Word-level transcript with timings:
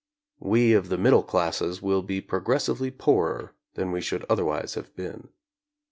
We 0.39 0.73
of 0.73 0.89
the 0.89 0.97
middle 0.97 1.21
classes 1.21 1.79
will 1.79 2.01
be 2.01 2.21
progressively 2.21 2.89
poorer 2.89 3.53
than 3.75 3.91
we 3.91 4.01
should 4.01 4.25
otherwise 4.27 4.73
have 4.73 4.95
been. 4.95 5.29